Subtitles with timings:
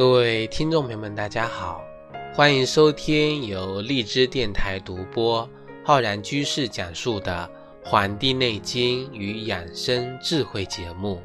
[0.00, 1.84] 各位听众朋友们，大家好，
[2.32, 5.46] 欢迎收听由荔枝电台独播、
[5.84, 7.46] 浩然居士讲述的
[7.86, 11.20] 《黄帝内经与养生智慧》节目。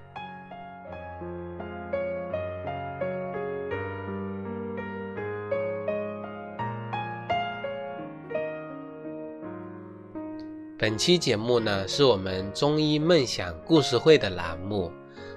[10.78, 14.92] 本期节目呢，是我们中医梦想故事会的栏目。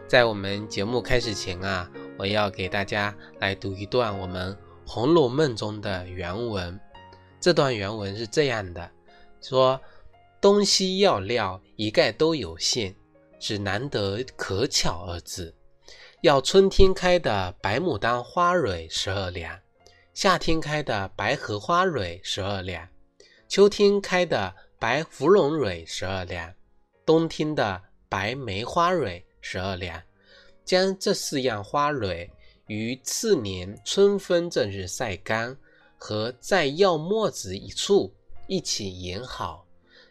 [0.09, 1.89] 在我们节目开始前啊。
[2.19, 4.53] 我要给大家来读一段我们
[4.85, 6.79] 《红楼梦》中的原文。
[7.41, 8.91] 这段原文是这样的：
[9.41, 9.81] 说
[10.41, 12.93] 东西药料一概都有限，
[13.39, 15.55] 只难得可巧二字。
[16.23, 19.57] 要春天开的白牡丹花蕊十二两，
[20.13, 22.89] 夏天开的白荷花蕊十二两，
[23.47, 26.53] 秋天开的白芙蓉蕊十二两，
[27.07, 30.03] 冬天的白梅花蕊十二两。
[30.69, 32.31] 将这四样花蕊
[32.67, 35.57] 于次年春分这日晒干，
[35.97, 38.13] 和在药末子一处
[38.47, 39.67] 一起研好。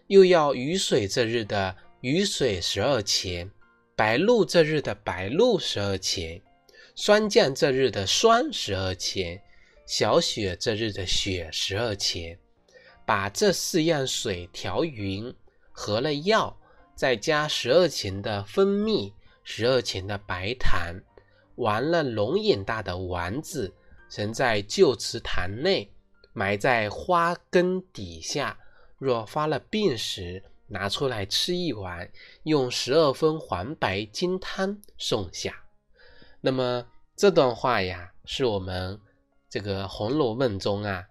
[0.08, 3.52] 又要雨水这日的雨水十二钱，
[3.96, 6.42] 白露这日的白露十二钱，
[6.96, 9.40] 霜降这日的霜十二钱，
[9.86, 12.40] 小雪这日的雪十二钱。
[13.06, 15.32] 把这四样水调匀，
[15.72, 16.58] 合了药，
[16.96, 19.14] 再加十二钱的蜂蜜。
[19.50, 20.94] 十二钱的白糖，
[21.56, 23.74] 玩了龙眼大的丸子，
[24.10, 25.90] 盛在旧瓷坛内，
[26.34, 28.60] 埋在花根底下。
[28.98, 32.12] 若发了病时，拿出来吃一碗，
[32.44, 35.64] 用十二分黄白金汤送下。
[36.42, 39.00] 那么这段话呀，是我们
[39.50, 41.08] 这个《红楼梦》中啊，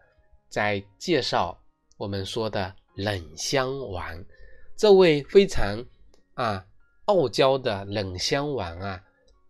[0.51, 1.59] 在介绍
[1.97, 4.23] 我们说的冷香丸，
[4.77, 5.83] 这位非常
[6.35, 6.67] 啊。
[7.07, 9.03] 傲娇的冷香丸啊，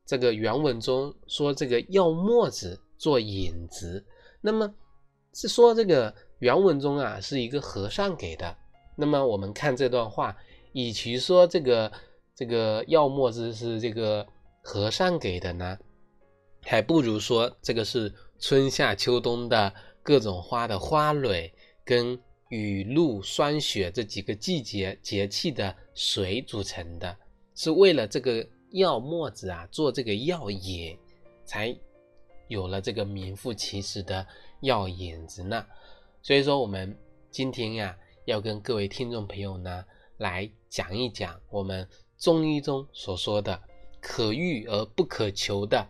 [0.07, 4.03] 这个原文中说这个药末子做引子，
[4.41, 4.73] 那么
[5.35, 8.57] 是说这个原文中啊是一个和尚给的。
[8.95, 10.37] 那么我们看这段话，
[10.73, 11.93] 与其说这个
[12.35, 14.27] 这个药末子是这个
[14.63, 15.79] 和尚给的呢，
[16.63, 21.53] 还不如说这个是春夏秋冬的各种花的花蕊
[21.85, 22.19] 跟
[22.49, 27.17] 雨露霜雪这几个季节节气的水组成的。
[27.57, 30.97] 是为了这个药末子啊，做这个药引，
[31.45, 31.77] 才
[32.49, 34.25] 有了这个名副其实的
[34.61, 35.67] 药引子呢。
[36.23, 36.97] 所以说，我们
[37.31, 37.97] 今天呀，
[38.27, 39.85] 要跟各位听众朋友呢，
[40.19, 43.61] 来讲一讲我们中医中所说的
[44.01, 45.87] 可遇而不可求的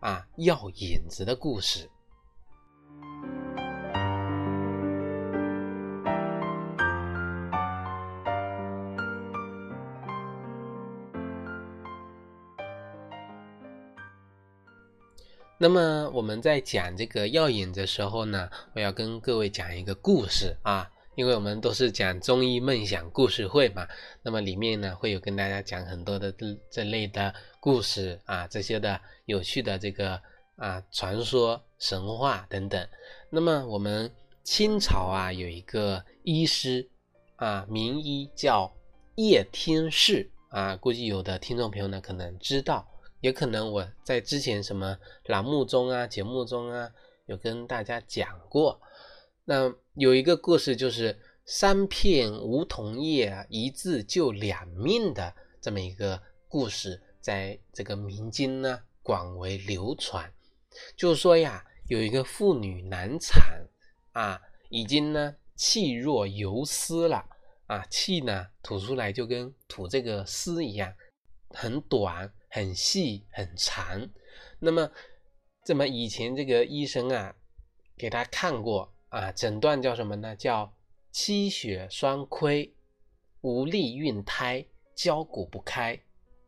[0.00, 1.88] 啊药引子的故事。
[15.64, 23.88] 那么我们在讲这个药引的时候呢，我要跟各位讲一个故事啊，因为我们都是讲中医梦想故事会嘛，
[24.22, 30.20] 那么里面呢会有跟大家讲很多的这这类的故事啊，这些的有趣的这个
[30.56, 32.86] 啊传说、神话等等。
[33.30, 36.86] 那么我们清朝啊有一个医师
[37.36, 38.70] 啊，名医叫
[39.14, 42.86] 叶天士啊，估计有的听众朋友呢可能知道。
[43.24, 46.90] 也可能我在之前什么栏目中啊、节目中啊，
[47.24, 48.78] 有跟大家讲过。
[49.46, 60.30] 那有一个故事，就是三片梧桐叶啊，一字救两命的这么一个故事，在这个民间呢广为流传。
[60.94, 63.66] 就是说呀，有一个妇女难产
[64.12, 67.24] 啊，已经呢气若游丝了
[67.68, 70.92] 啊，气呢吐出来就跟吐这个丝一样，
[71.48, 72.30] 很短。
[72.54, 74.08] 很细很长，
[74.60, 74.88] 那么
[75.64, 77.34] 这么以前这个医生啊，
[77.96, 80.36] 给他看过啊，诊断叫什么呢？
[80.36, 80.72] 叫
[81.10, 82.72] 气血双亏，
[83.40, 84.64] 无力孕胎，
[84.94, 86.00] 焦骨不开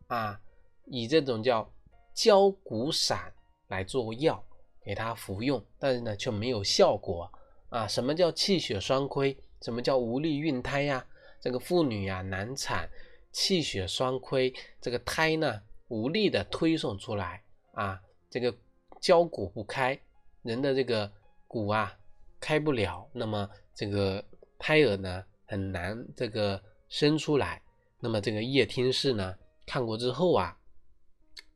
[0.06, 0.41] 啊，
[0.85, 1.69] 以这种叫
[2.14, 3.35] 焦骨散
[3.67, 4.41] 来做药
[4.85, 7.29] 给他服用，但是呢却没有效果
[7.69, 7.85] 啊。
[7.88, 9.37] 什么叫气血双亏？
[9.61, 11.05] 什么叫无力孕胎呀？
[11.41, 12.88] 这个妇女呀难产，
[13.32, 15.62] 气血双亏，这个胎呢？
[15.88, 17.43] 无力的推送出来
[17.73, 18.55] 啊，这个
[19.00, 20.00] 焦骨不开，
[20.43, 21.11] 人的这个
[21.47, 21.97] 骨啊
[22.41, 24.25] 开不了，那么这个
[24.59, 27.62] 胎儿呢很难这个生出来。
[28.00, 30.59] 那么这个叶天士呢看过之后啊，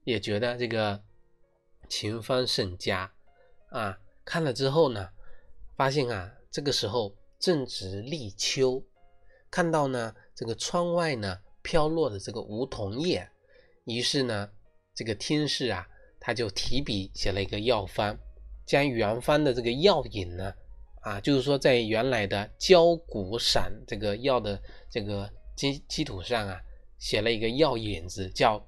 [0.05, 1.03] 也觉得这个
[1.89, 3.13] 情方甚佳
[3.71, 5.11] 啊，看了之后呢，
[5.77, 8.83] 发现啊这个时候正值立秋，
[9.51, 13.29] 看到呢这个窗外呢飘落的这个梧桐叶。
[13.85, 14.51] 于是呢，
[14.95, 15.87] 这个天士啊，
[16.21, 18.17] 他就提笔写了一个药方，
[18.67, 20.55] 将原方的这个药引呢，
[21.01, 24.61] 啊，就是说在原来的焦骨散这个药的
[24.91, 26.61] 这个基基础上啊，
[26.99, 28.65] 写了一个药引子，叫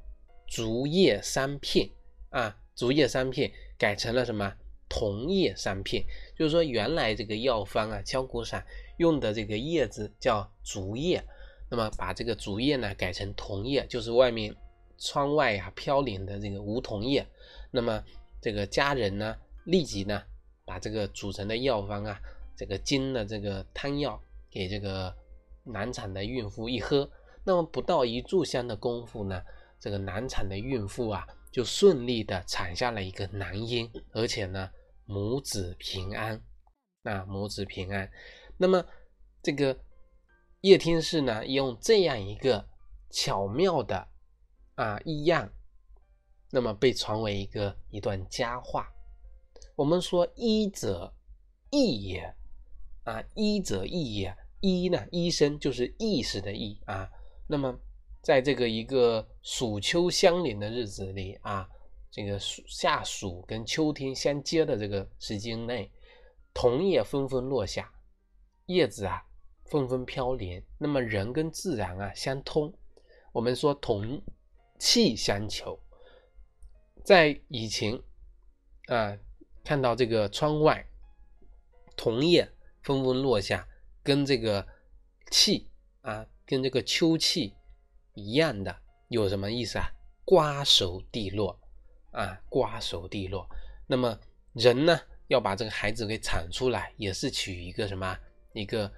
[0.48, 1.88] 竹叶三片
[2.30, 4.52] 啊，竹叶三片改成了什么
[4.88, 6.02] 桐叶三片，
[6.36, 8.64] 就是说原来这个药方啊，焦骨散
[8.98, 11.22] 用的这个叶子叫竹叶，
[11.70, 14.56] 那么把这个竹叶呢改成桐叶，就是外面。
[15.04, 17.26] 窗外呀飘零的这个梧桐叶，
[17.72, 18.00] 那么
[18.40, 20.22] 这个家人呢，立即呢
[20.64, 22.20] 把这个煮成的药方啊，
[22.56, 25.12] 这个煎的这个汤药给这个
[25.64, 27.10] 难产的孕妇一喝，
[27.42, 29.42] 那么不到一炷香的功夫呢，
[29.80, 34.70] 这个难产的孕妇啊就顺利的产下了一个男婴，而且呢
[35.04, 36.40] 母子平安，
[37.02, 38.08] 啊母子平安。
[38.56, 38.84] 那么
[39.42, 39.76] 这个
[40.60, 42.64] 叶天士呢用这样一个
[43.10, 44.11] 巧妙的。
[44.82, 45.48] 啊，异样，
[46.50, 48.92] 那么被传为一个一段佳话。
[49.76, 51.14] 我们说医者
[51.70, 52.34] 义也，
[53.04, 54.36] 啊，医者义也。
[54.58, 57.08] 医呢，医生就是意识的意啊。
[57.46, 57.78] 那么
[58.22, 61.68] 在这个一个暑秋相连的日子里啊，
[62.10, 65.92] 这个暑夏暑跟秋天相接的这个时间内，
[66.52, 67.92] 桐叶纷纷落下，
[68.66, 69.22] 叶子啊
[69.66, 70.60] 纷纷飘零。
[70.76, 72.74] 那么人跟自然啊相通。
[73.32, 74.20] 我们说同。
[74.82, 75.78] 气相求，
[77.04, 78.02] 在以前
[78.88, 79.16] 啊，
[79.62, 80.84] 看到这个窗外
[81.96, 82.50] 桐叶
[82.82, 83.68] 纷纷落下，
[84.02, 84.66] 跟这个
[85.30, 85.70] 气
[86.00, 87.54] 啊，跟这个秋气
[88.14, 88.76] 一样的，
[89.06, 89.86] 有什么意思啊？
[90.24, 91.60] 瓜熟蒂落
[92.10, 93.48] 啊，瓜熟蒂落。
[93.86, 94.18] 那么
[94.52, 98.18] 人呢，要把这个孩子给产出来，也是取一个什么
[98.52, 98.92] 一个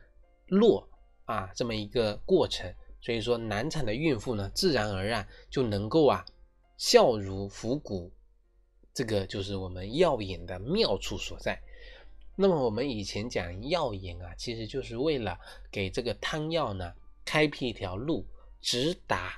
[0.46, 0.88] 落
[1.26, 2.74] 啊，这么一个过程。
[3.04, 6.24] 所以说，难产的孕妇呢，自然而然就能够啊，
[6.78, 8.10] 笑如虎骨，
[8.94, 11.60] 这个就是我们药引的妙处所在。
[12.34, 15.38] 那么我们以前讲药引啊，其实就是为了
[15.70, 16.94] 给这个汤药呢
[17.26, 18.24] 开辟一条路，
[18.62, 19.34] 直达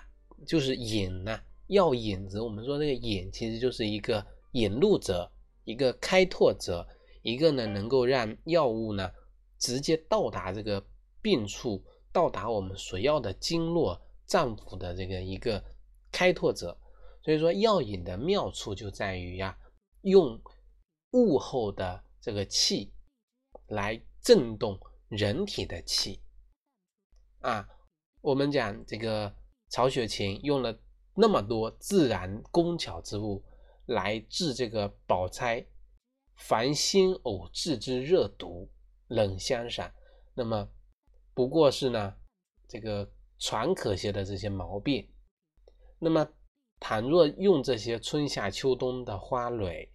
[0.46, 2.40] 就是引呢药引子。
[2.40, 5.28] 我们说这个引其实就是一个引路者，
[5.64, 6.86] 一个开拓者，
[7.22, 9.10] 一个呢能够让药物呢
[9.58, 10.86] 直接到达这个
[11.20, 11.82] 病处。
[12.16, 15.62] 到达我们所要的经络脏腑的这个一个
[16.10, 16.74] 开拓者，
[17.22, 19.54] 所以说药引的妙处就在于呀，
[20.00, 20.40] 用
[21.10, 22.90] 物后的这个气
[23.66, 26.22] 来震动人体的气
[27.40, 27.68] 啊。
[28.22, 29.36] 我们讲这个
[29.68, 30.74] 曹雪芹用了
[31.14, 33.44] 那么多自然工巧之物
[33.84, 35.66] 来治这个宝钗
[36.34, 38.70] 烦心偶治之热毒
[39.08, 39.92] 冷香散，
[40.32, 40.66] 那么。
[41.36, 42.14] 不过是呢，
[42.66, 43.06] 这个
[43.38, 45.06] 喘咳些的这些毛病。
[45.98, 46.26] 那么，
[46.80, 49.86] 倘若用这些春夏秋冬的花蕊、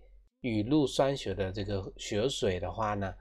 [0.42, 3.16] 雨露霜雪的这个雪水的话呢，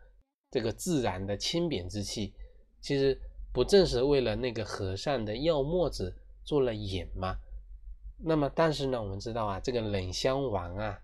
[0.51, 2.35] 这个自然的清扁之气，
[2.83, 3.19] 其实
[3.55, 7.39] 不正是为了那个和尚的药沫子做了引吗？
[8.19, 11.03] 那么，但是呢，我们知道啊，这个冷香丸啊，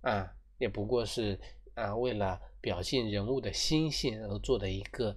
[0.00, 1.38] 啊，也不过是
[1.74, 5.16] 啊，为了表现人物的心性而做的一个。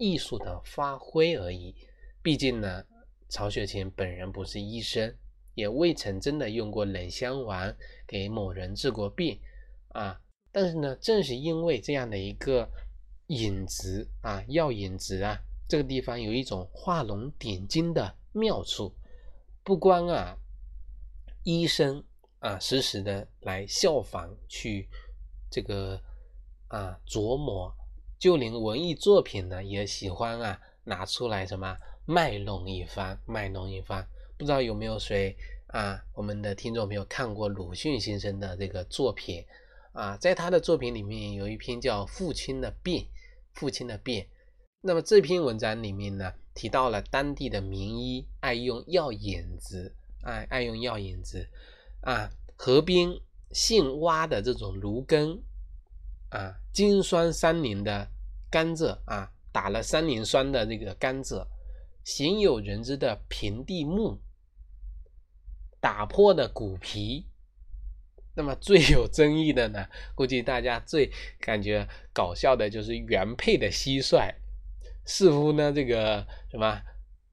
[0.00, 1.74] 艺术的发挥而已。
[2.22, 2.84] 毕竟呢，
[3.28, 5.14] 曹雪芹本人不是医生，
[5.54, 7.76] 也未曾真的用过冷香丸
[8.06, 9.38] 给某人治过病
[9.90, 10.18] 啊。
[10.50, 12.68] 但是呢，正是因为这样的一个
[13.26, 15.38] 引子啊，药引子啊，
[15.68, 18.94] 这个地方有一种画龙点睛的妙处，
[19.62, 20.34] 不光啊，
[21.44, 22.02] 医生
[22.38, 24.88] 啊，时时的来效仿去
[25.50, 26.02] 这个
[26.68, 27.76] 啊琢磨。
[28.20, 31.74] 就连文艺作品呢，也喜欢啊拿出来什么
[32.04, 34.06] 卖弄一番，卖弄一番。
[34.36, 35.34] 不知道有没有谁
[35.68, 39.42] 啊，我们的听众朋友看过鲁迅先生的这个作品
[39.92, 40.18] 啊？
[40.18, 43.02] 在他的作品里面有一篇叫《父亲的病》，
[43.54, 44.26] 父亲的病。
[44.82, 51.48] 那么这篇文章里面呢，提到了当地的名医爱用药引子，爱爱用药引子
[52.02, 53.18] 啊，河边
[53.50, 55.42] 现挖的这种芦根。
[56.30, 58.08] 啊，金酸三年的
[58.50, 61.46] 甘蔗啊，打了三年霜的那个甘蔗，
[62.04, 64.20] 鲜有人知的平地木，
[65.80, 67.26] 打破的骨皮，
[68.36, 71.10] 那么最有争议的呢，估计大家最
[71.40, 74.32] 感觉搞笑的就是原配的蟋蟀，
[75.04, 76.80] 似乎呢这个什么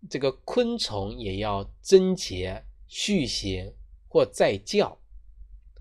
[0.10, 3.74] 这个昆虫也要贞洁续弦
[4.08, 5.00] 或再叫。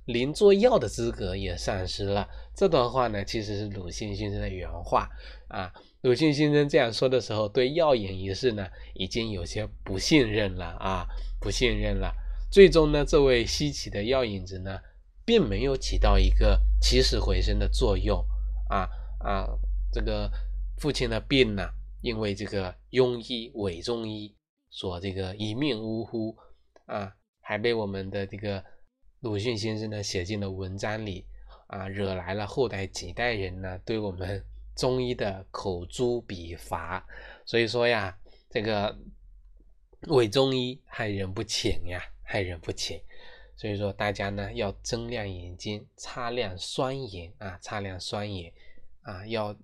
[0.04, 2.28] 连做药的资格也丧失了。
[2.56, 5.08] 这段话呢，其实是鲁迅先生的原话
[5.48, 5.70] 啊。
[6.00, 11.06] 鲁迅先生这样说的时候，对药引一事呢，已经有些不信任了啊，
[11.38, 12.14] 不信任了。
[12.50, 14.80] 最终呢，这位稀奇的药引子呢，
[15.26, 18.24] 并没有起到一个起死回生的作用
[18.70, 18.88] 啊
[19.20, 19.46] 啊！
[19.92, 20.30] 这个
[20.78, 21.68] 父亲的病呢，
[22.00, 24.34] 因为这个庸医伪中医
[24.70, 26.34] 所这个一命呜呼
[26.86, 28.64] 啊，还被我们的这个
[29.20, 31.26] 鲁迅先生呢写进了文章里
[31.66, 34.44] 啊，惹来了后代几代人呢对我们
[34.76, 37.06] 中医的口诛笔伐。
[37.44, 38.16] 所以说呀，
[38.50, 38.96] 这个
[40.08, 43.00] 伪中医害人不浅呀，害人不浅。
[43.56, 48.52] 所以说大家呢要睁亮眼睛，擦亮双眼啊，擦亮双眼
[49.02, 49.56] 啊，要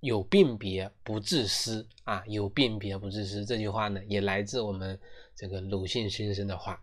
[0.00, 3.44] 有辨别不自私啊，有辨别不自私。
[3.44, 4.98] 这句话呢也来自我们
[5.36, 6.82] 这个鲁迅先生的话。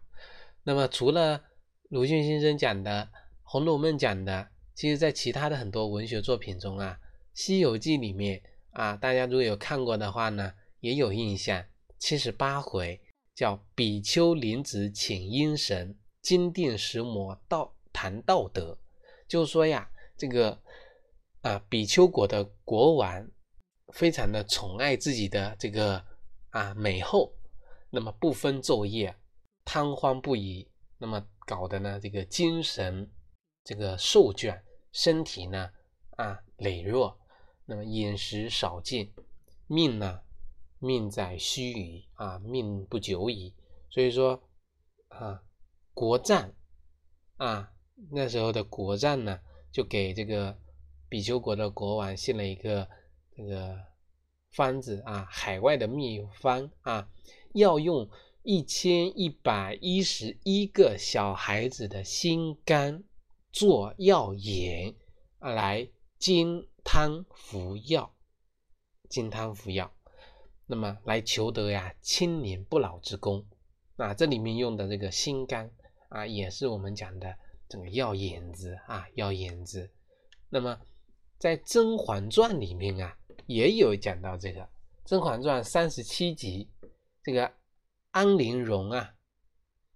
[0.63, 1.43] 那么除了
[1.89, 3.09] 鲁迅先生讲的
[3.51, 6.99] 《红楼梦》讲的，其实在其他的很多文学作品中啊，
[7.33, 8.39] 《西游记》里面。
[8.73, 11.65] 啊，大家如果有看过的话呢，也有印象。
[11.97, 13.01] 七十八回
[13.33, 18.77] 叫比丘临子请阴神，金殿石魔道谈道德。
[19.27, 20.55] 就是说呀，这个
[21.41, 23.27] 啊比丘国的国王
[23.91, 26.05] 非常的宠爱自己的这个
[26.51, 27.33] 啊美后，
[27.89, 29.15] 那么不分昼夜，
[29.65, 33.09] 贪欢不已，那么搞得呢这个精神
[33.63, 34.61] 这个受倦，
[34.91, 35.71] 身体呢
[36.17, 37.19] 啊羸弱。
[37.65, 39.13] 那么饮食少进，
[39.67, 40.21] 命呢？
[40.79, 43.53] 命在须臾啊，命不久矣。
[43.89, 44.41] 所以说
[45.09, 45.43] 啊，
[45.93, 46.55] 国战
[47.35, 47.73] 啊，
[48.11, 49.39] 那时候的国战呢，
[49.71, 50.57] 就给这个
[51.09, 52.89] 比丘国的国王信了一个
[53.35, 53.77] 这个
[54.51, 57.09] 方子啊，海外的秘方啊，
[57.53, 58.09] 要用
[58.41, 63.03] 一千一百一十一个小孩子的心肝
[63.51, 64.95] 做药引
[65.39, 66.65] 来煎。
[66.81, 68.15] 汤服药，
[69.09, 69.93] 金汤服药，
[70.65, 73.45] 那么来求得呀青年不老之功。
[73.97, 75.69] 啊，这里面用的这个心肝
[76.07, 77.37] 啊，也是我们讲的
[77.67, 79.91] 这个药引子啊，药引子。
[80.49, 80.81] 那么
[81.37, 83.15] 在《甄嬛传》里面啊，
[83.45, 84.61] 也有讲到这个
[85.05, 86.67] 《甄嬛传》三十七集，
[87.21, 87.53] 这个
[88.09, 89.13] 安陵容啊，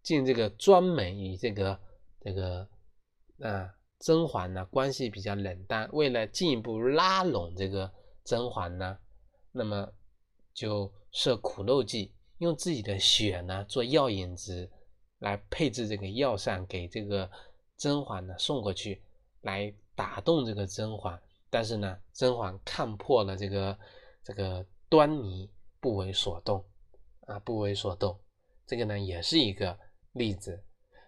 [0.03, 1.79] 进这个专门与这个
[2.21, 2.69] 这个
[3.47, 3.75] 啊。
[3.99, 7.89] 甄嬛呢关系比较冷淡，为了进一步拉拢这个
[8.25, 8.99] 甄嬛呢，
[9.49, 9.89] 那么
[10.53, 14.69] 就设苦肉计，用自己的血呢做药引子，
[15.19, 17.31] 来配置这个药膳给这个
[17.77, 19.01] 甄嬛呢送过去，
[19.43, 21.17] 来打动这个甄嬛。
[21.49, 23.79] 但是呢，甄嬛看破了这个
[24.21, 26.61] 这个端倪，不为所动
[27.21, 28.19] 啊，不为所动。
[28.67, 29.79] 这个呢也是一个
[30.11, 30.61] 例子。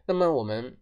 [0.06, 0.78] 那么我们。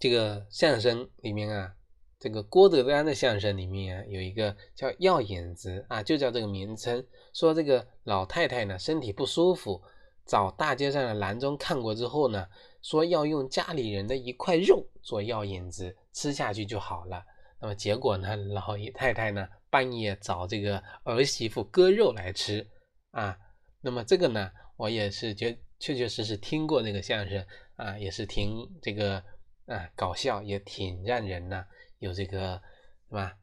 [0.00, 1.74] 这个相声里面啊，
[2.20, 7.04] 这个郭德纲的相声里面啊，有一个叫药引子啊，就叫这个名称。
[7.34, 9.82] 说这个老太太呢身体不舒服，
[10.24, 12.46] 找大街上的郎中看过之后呢，
[12.80, 17.24] 说要用家里人的一块肉做药引子，吃下去就好了。
[17.60, 22.64] 那么结果呢，老爷太太呢半夜找这个儿媳妇割肉来吃
[23.10, 23.36] 啊。
[23.80, 29.22] 那么这个呢，我也是觉确确实实听过那个相声啊，也是听这个。
[29.68, 31.64] 啊，搞笑也挺让人呢
[31.98, 32.60] 有这个
[33.08, 33.36] 是吧？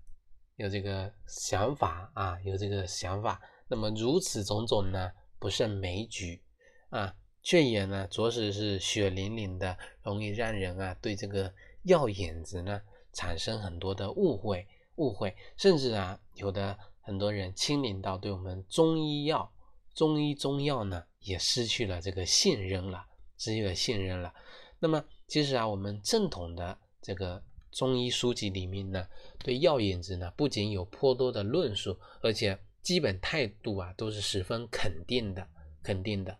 [0.55, 3.39] 有这个想法啊，有这个想法。
[3.67, 6.41] 那么如此种种呢，不胜枚举
[6.89, 11.53] 啊，却也呢着实是血淋淋的，容易让人啊对这个
[11.83, 12.81] 药引子呢
[13.13, 19.51] 产生很多的误会，误会，甚至啊有的很多人亲临到对我们中医药、
[19.93, 23.05] 中医中药呢也失去了这个信任了，
[23.37, 24.33] 失去了信任了。
[24.79, 25.05] 那么。
[25.27, 29.07] 其实啊，我们正统的这个中医书籍里面呢，
[29.39, 35.47] 对药引子呢，不仅有颇多的论述，而且基本态度啊，都是十分肯定的。
[35.83, 36.35] 肯定的。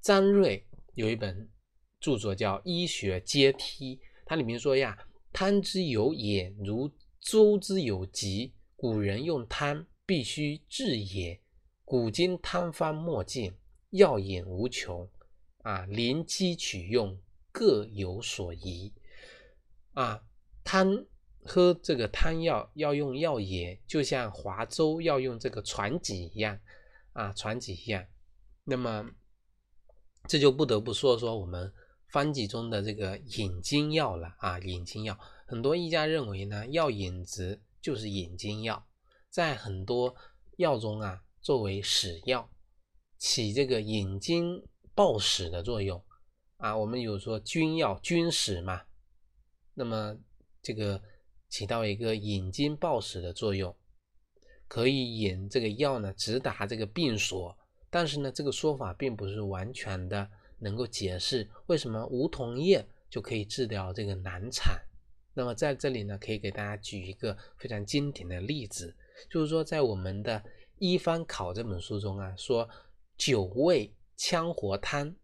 [0.00, 1.46] 张瑞有一本
[2.00, 4.96] 著作叫《医学阶梯》，它里面说呀
[5.34, 6.90] ：“汤之有眼，如
[7.20, 8.54] 粥之有极。
[8.74, 11.38] 古人用汤必须治也，
[11.84, 13.54] 古今汤方莫尽，
[13.90, 15.06] 药引无穷
[15.62, 17.18] 啊，临机取用。”
[17.58, 18.92] 各有所宜
[19.94, 20.22] 啊，
[20.62, 21.06] 汤
[21.42, 26.60] 喝这个汤药要用药也，就像划粥要用这个船脊一样
[27.14, 28.04] 啊，船脊一样。
[28.64, 29.08] 那么
[30.28, 31.72] 这就不得不说说我们
[32.08, 35.18] 方剂中的这个引经药了啊，引经药。
[35.46, 38.86] 很多医家认为呢，药引子就是引经药，
[39.30, 40.14] 在很多
[40.58, 42.50] 药中啊，作为使药，
[43.16, 44.62] 起这个引经
[44.94, 46.04] 报使的作用。
[46.58, 48.82] 啊，我们有说君药君使嘛，
[49.74, 50.16] 那么
[50.62, 51.02] 这个
[51.48, 53.74] 起到一个引经报使的作用，
[54.66, 57.56] 可以引这个药呢直达这个病所。
[57.88, 64.78] 但是呢，这个说法并不是完全的能够解释为什么梧桐叶就可以治疗这个难产。
[65.34, 68.94] 那么在这里呢，可以给大家举一个非常经典的例子，
[69.30, 70.38] 就是说在我们的
[70.78, 72.68] 《医方考》这本书中啊，说
[73.16, 75.14] 九味羌活汤，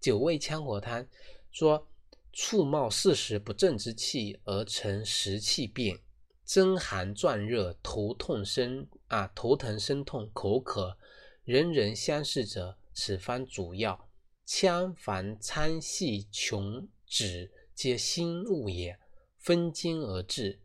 [0.00, 1.06] 九味羌活汤
[1.50, 1.86] 说
[2.32, 5.98] 触冒四时不正之气而成食气病，
[6.44, 10.96] 真寒转热，头痛身啊，头疼身痛，口渴，
[11.44, 14.08] 人人相视者，此方主药。
[14.46, 18.98] 羌凡参细穷止，皆心物也。
[19.36, 20.60] 分经而治，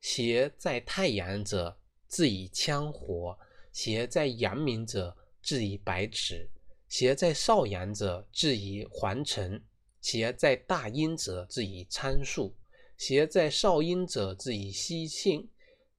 [0.00, 1.78] 邪在太阳者，
[2.08, 3.36] 治以羌活；
[3.72, 6.48] 邪在阳明者，治以白芷；
[6.88, 9.60] 邪在少阳者，治以黄陈；
[10.00, 12.54] 邪在大阴者，治以苍术；
[12.96, 15.48] 邪在少阴者，治以西杏；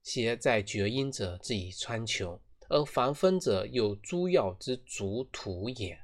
[0.01, 2.39] 邪在厥阴者，治以川穹。
[2.69, 5.99] 而防风者，有诸药之主土也。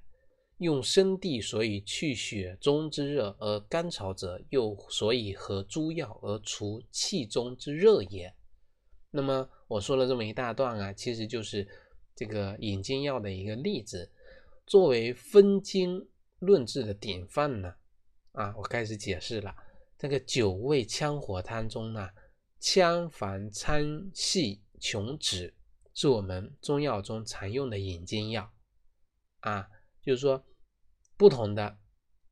[0.60, 8.34] 用生地所以去血中之热，而甘草者又所以和诸药而除气中之热也。
[9.12, 11.68] 那么我说了这么一大段啊，其实就是
[12.16, 14.10] 这个引经药的一个例子。
[14.66, 16.08] 作为分经
[16.40, 17.76] 论治的典范呢，
[18.32, 19.56] 啊，我开始解释了。
[19.98, 22.10] 这个九味羌活汤中呢，
[22.60, 25.54] 羌凡参细琼、脂
[25.94, 28.52] 是我们中药中常用的引经药
[29.40, 29.70] 啊。
[30.02, 30.44] 就是说，
[31.16, 31.78] 不同的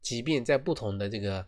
[0.02, 1.48] 疾病在不同的这个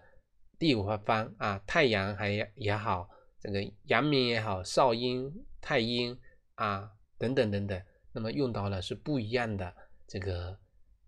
[0.57, 3.09] 地方啊，太阳还也好，
[3.41, 6.17] 这个阳明也好，少阴、太阴
[6.55, 9.75] 啊等等等等，那么用到了是不一样的
[10.07, 10.57] 这个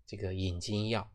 [0.06, 1.10] 这个引经药。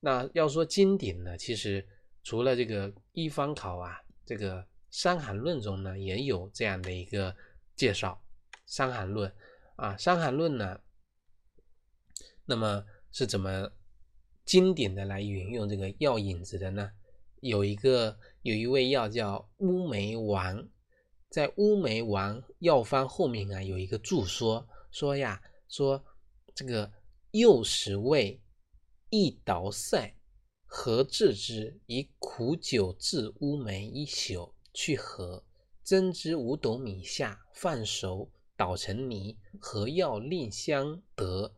[0.00, 1.86] 那要说经典呢，其实
[2.24, 7.36] 除了这个医方考啊，这个《伤寒论》中呢也有这样的一个
[7.76, 8.20] 介绍，
[8.66, 9.30] 《伤寒论》
[9.76, 10.80] 啊，《伤寒论》呢，
[12.46, 12.84] 那么。
[13.12, 13.68] 是怎么
[14.44, 16.92] 经典的来引用这个药引子的呢？
[17.40, 20.68] 有一个有一味药叫乌梅丸，
[21.28, 26.00] 在乌梅丸药方后面啊有一个注说，说呀说
[26.54, 26.88] 这个
[27.32, 28.42] 幼时味
[29.08, 30.16] 易倒塞，
[30.66, 31.78] 何治之？
[31.86, 35.44] 以苦酒治乌梅一宿，去核，
[35.84, 41.54] 蒸之五斗米下，放熟，捣成泥，合药令相得。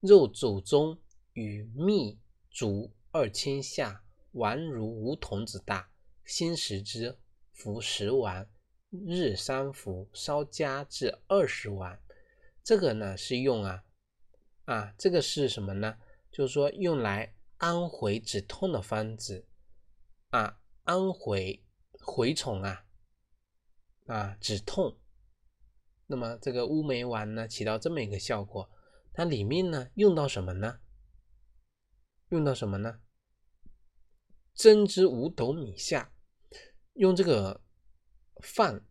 [0.00, 0.98] 肉肘中
[1.34, 2.18] 与蜜
[2.50, 5.88] 煮二千下，丸如梧桐子大，
[6.24, 7.16] 新食之，
[7.52, 8.50] 服十丸，
[8.90, 12.02] 日三服，稍加至二十丸。
[12.64, 13.84] 这个呢是用啊
[14.70, 15.98] 啊，这个是什么呢？
[16.30, 19.44] 就是说用来安回止痛的方子
[20.28, 21.64] 啊，安回
[22.06, 22.84] 蛔虫啊
[24.06, 24.96] 啊止痛。
[26.06, 28.70] 那么这个乌梅丸呢，起到这么一个效果。
[29.12, 30.78] 它里面呢用到什么呢？
[32.28, 33.00] 用到什么呢？
[34.54, 36.12] 蒸之五斗米下，
[36.92, 37.60] 用这个
[38.40, 38.86] 饭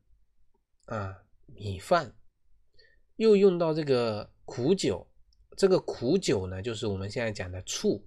[0.87, 2.17] 啊米饭，
[3.15, 5.08] 又用到这个苦酒。
[5.57, 8.05] 这个苦酒呢，就是我们现在讲的醋，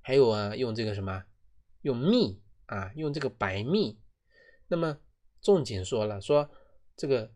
[0.00, 1.24] 还有啊用这个什么？
[1.82, 3.98] 用蜜啊，用这个白蜜。
[4.66, 4.98] 那么
[5.40, 6.50] 仲景说了，说
[6.96, 7.32] 这个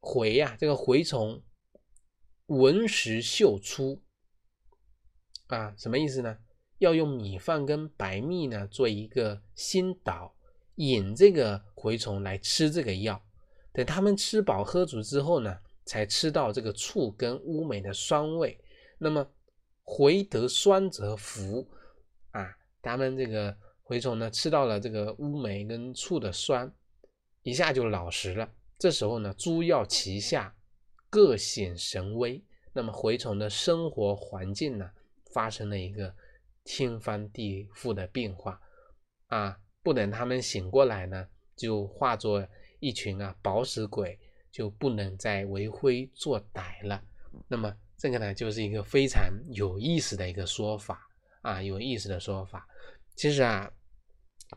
[0.00, 1.42] 蛔呀，这个蛔虫。
[2.46, 4.04] 闻食嗅出，
[5.48, 6.38] 啊，什么意思呢？
[6.78, 10.36] 要用米饭跟白蜜呢做一个心导，
[10.76, 13.20] 引这个蛔虫来吃这个药。
[13.72, 18.56] 等他们吃饱喝足之后呢，才吃到这个醋跟乌梅的酸味。
[18.98, 19.26] 那么
[19.82, 21.68] 回得酸则服，
[22.30, 26.72] 啊，他们这个蛔虫呢吃到了这个乌梅跟醋的酸，
[27.42, 28.50] 一下就老实了。
[28.78, 30.54] 这时候呢，诸药齐下。
[31.08, 34.90] 各显神威，那么蛔虫的生活环境呢，
[35.32, 36.14] 发生了一个
[36.64, 38.60] 天翻地覆的变化
[39.28, 39.58] 啊！
[39.82, 42.46] 不等他们醒过来呢，就化作
[42.80, 44.18] 一群啊饱食鬼，
[44.50, 47.02] 就不能再为非作歹了。
[47.48, 51.08] 那么这个呢，就是一个非常有意思的一个说法
[51.42, 52.68] 啊，有意思的说法。
[53.14, 53.72] 其实啊，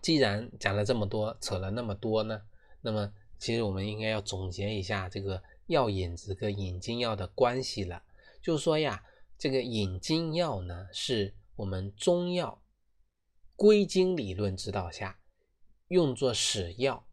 [0.02, 2.41] 既然讲了这么多，扯了那么多呢，
[2.82, 5.41] 那么其实我们应该要总结一下这个。
[5.69, 8.02] 药引子跟引经药的关系了，
[8.41, 9.04] 就是说呀，
[9.38, 12.60] 这个引经药呢，是我们中药
[13.56, 15.19] 归经理论指导下
[15.89, 17.06] 用作使药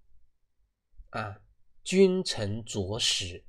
[1.10, 1.38] 啊，
[1.84, 3.44] 君臣佐使，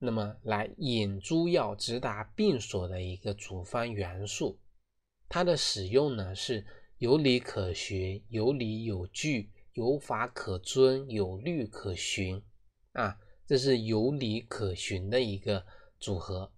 [0.00, 4.58] 那么来引诸药直达病所的一个处方元素。
[5.28, 6.66] 它的使用呢是
[6.98, 12.42] 有理可循，有理有据，有法可遵，有律可循
[12.94, 13.16] 啊。
[13.46, 15.64] 这是有理可循的一个
[15.98, 16.50] 组合。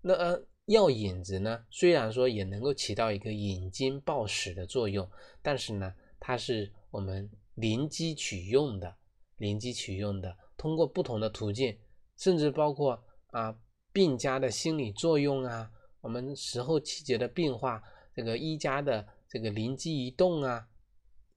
[0.00, 1.64] 那药引子呢？
[1.70, 5.08] 虽然说也能够起到一个引经报史的作用，
[5.42, 8.96] 但是呢，它是我们临机取用的，
[9.36, 11.78] 临机取用的，通过不同的途径，
[12.16, 13.56] 甚至包括啊
[13.92, 17.82] 病家的心理作用啊，我们时候气节的变化，
[18.14, 20.68] 这个医家的这个灵机一动啊，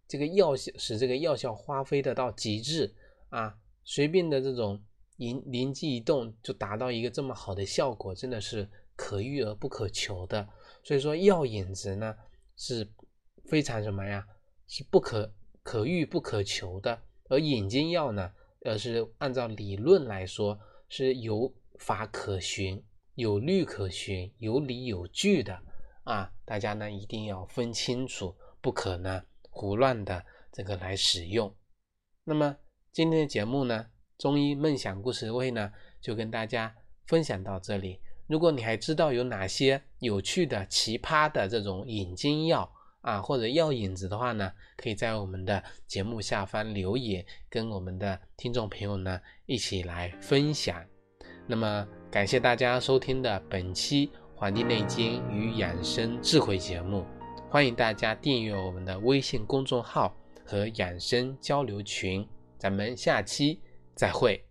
[0.08, 2.94] 这个药效使这个药效发挥得到极致
[3.30, 4.82] 啊，随便的这种
[5.18, 10.48] 灵灵机一动就达到一个这么好的效果，真的是可遇而不可求的。
[10.84, 12.16] 所以说药引子呢
[12.56, 12.88] 是
[13.46, 14.26] 非常什么呀？
[14.68, 17.02] 是不可可遇不可求的。
[17.30, 18.32] 而引经药呢，
[18.68, 22.84] 而是按照理论来说是有法可循、
[23.16, 25.58] 有律可循、有理有据的
[26.04, 26.32] 啊！
[26.44, 31.54] 大家呢一定要分清楚，不可呢胡乱的这个来使用。
[32.26, 32.58] 那么
[32.92, 36.76] 今天的节目呢，中医梦想故事会呢就跟大家
[37.06, 38.02] 分享到这里。
[38.28, 42.70] 如果你还知道有哪些有趣的、奇葩的这种引经药
[43.08, 50.84] 啊，或者药引子的话呢，可以在我们的节目下方留言，跟我们的听众朋友呢一起来分享。
[51.48, 57.06] 那么，感谢大家收听的本期《黄帝内经与养生智慧》节目，
[57.50, 60.14] 欢迎大家订阅我们的微信公众号
[60.46, 63.62] 和养生交流群，咱们下期
[63.96, 64.47] 再会。